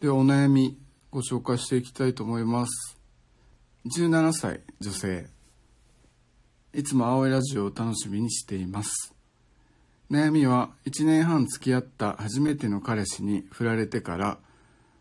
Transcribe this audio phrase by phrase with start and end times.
[0.00, 0.78] ではお悩み
[1.10, 2.98] ご紹介していきたいと思います。
[3.98, 5.26] 17歳女性。
[6.72, 9.14] いつも青いラジオを楽しみにしています。
[10.10, 14.38] 悩みは1年半付き合った初めての彼氏に振られてから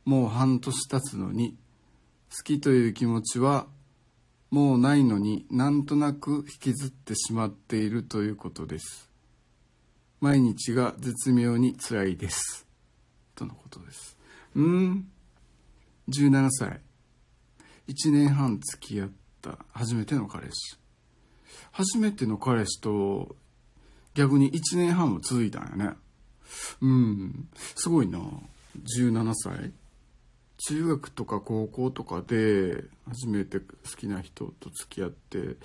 [0.04, 1.56] もう半年経つのに
[2.36, 3.68] 好きという気持ちは
[4.52, 9.10] もうないのになんとなく引きずってしまっているということです。
[10.20, 12.68] 毎日が絶妙に辛いです。
[13.34, 14.19] とのことです。
[14.56, 15.10] うん。
[16.10, 16.82] 17歳。
[17.88, 19.10] 1年半付き合っ
[19.42, 19.58] た。
[19.72, 20.78] 初めての彼氏。
[21.72, 23.36] 初めての彼氏と
[24.14, 25.96] 逆に1年半も続いたんやね。
[26.82, 27.48] うん。
[27.76, 28.20] すごいな。
[28.98, 29.72] 17歳。
[30.68, 33.66] 中学とか高校とかで初めて好
[33.98, 35.58] きな人と付き合って1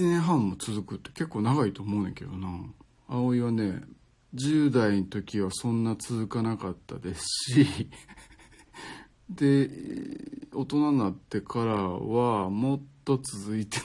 [0.00, 2.48] 年半も続くって結構長いと思うねんけどな。
[3.08, 3.82] 葵はね
[4.34, 7.90] 10代の時はそんな続かなかったですし
[9.28, 9.70] で
[10.52, 13.78] 大人になってからはもっと続いて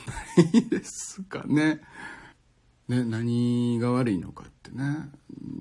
[0.43, 1.81] ないですかね。
[2.88, 5.09] ね何が悪いのかってね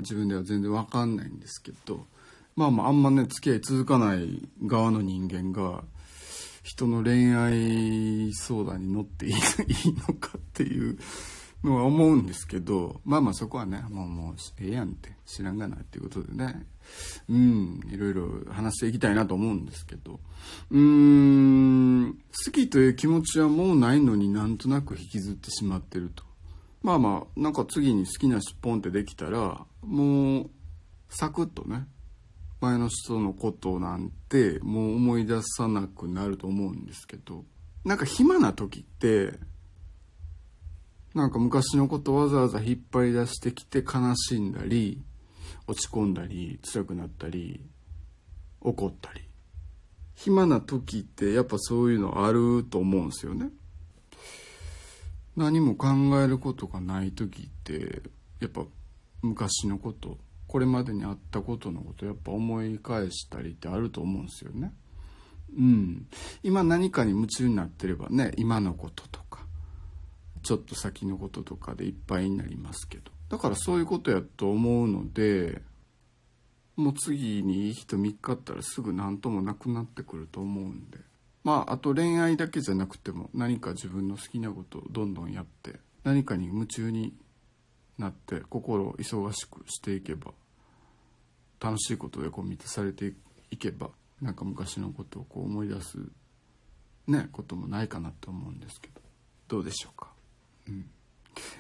[0.01, 2.07] 自分では全然わかんないんですけど
[2.57, 5.85] まあまああんまね付き合い続かない側の人間が
[6.63, 9.35] 人の恋愛相談に乗っていい
[10.09, 10.99] のかっていう
[11.65, 16.67] のは思うんですけどまあまあそこはねもうもうええやんって知らんがなっていうことでね。
[17.31, 20.21] うんいろいろ話していきたいなと思うんですけど。
[20.71, 26.23] うーん好きという気持ちはもうないのになんとなく引きずってしまってると。
[26.83, 30.51] まあまあなんか次に好きな人ポンってできたらもう
[31.09, 31.87] サクッとね
[32.61, 37.45] 前の人のことなんてもう思い出さなくなると思うんですけど。
[37.85, 39.39] なんか暇な時って
[41.15, 45.01] なんか昔のことわざわざ引っ張り出してきて悲しんだり
[45.69, 47.61] 落ち込んだり辛くなったり
[48.61, 49.23] 怒ったり。
[50.17, 53.51] 暇な時ってやっぱそういうのあると思うんですよね。
[55.37, 55.89] 何も考
[56.21, 58.03] えることがない時って
[58.41, 58.65] やっぱ
[59.23, 64.73] 昔のことこれまでにあったことのことやっぱ思い返したりってあると思うんですよね。
[65.57, 66.07] うん。
[66.43, 69.24] 今何かに夢中になってればね今のこととか。
[70.45, 73.11] ちょっと先のこととかでいっぱいになりますけど。
[73.31, 75.63] だからそういうことやと思うので
[76.77, 80.99] もう次にいい人見っかったらすぐ何ともなくなってくると思うんで。
[81.43, 87.15] まああと恋愛だけじゃなくても何か自分の好きなことをどんどんやって何かに夢中に
[87.99, 90.33] なって心を忙しくしていけば
[91.61, 93.15] 楽しいことでこう満たされて
[93.51, 93.91] いけば
[94.21, 95.99] なんか昔のことをこう思い出す
[97.07, 99.01] ねこともないかなと思うんですけど。
[99.47, 100.14] どうでしょうか？
[100.69, 100.87] うん、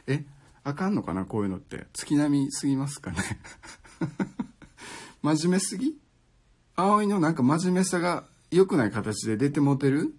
[0.07, 0.25] え
[0.63, 1.87] あかんのかなこういうのって。
[1.93, 3.19] 月並みすぎますかね。
[5.23, 5.99] 真面目すぎ？
[6.77, 10.15] 葵のなんか真面目さが良くない形で出てもてる？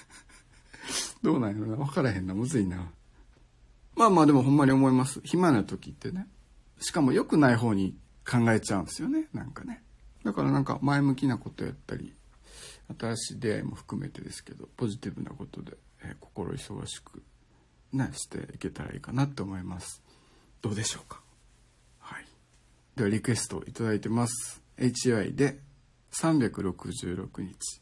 [1.22, 1.76] どうなんやろな。
[1.76, 2.34] 分からへんな。
[2.34, 2.90] むずいな。
[3.96, 5.20] まあまあでもほんまに思います。
[5.24, 6.28] 暇な時ってね。
[6.80, 9.28] しかも良くない方に考えちゃうんですよね。
[9.32, 9.82] なんかね。
[10.24, 12.14] だからなんか前向きなことやったり
[12.98, 17.17] 新しい出会いも含めてですけどポジティブなことで、えー、心忙しく
[17.92, 20.02] ね、していけたらいいかなと思います。
[20.60, 21.22] どうでしょうか？
[21.98, 22.26] はい。
[22.96, 24.62] ではリクエストいただいてます。
[24.76, 25.58] HI で
[26.12, 27.80] 366日。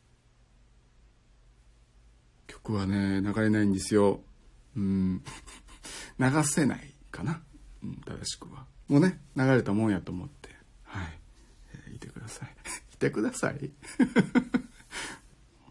[2.47, 4.21] 曲はね、流れないんですよ。
[4.77, 5.23] うん。
[6.19, 7.43] 流せないかな？
[7.83, 8.67] うん、正しくは。
[8.89, 10.55] もうね、流れたもんやと思って。
[10.85, 11.21] はい。
[11.89, 12.55] えー、いてください。
[12.95, 13.71] いてください。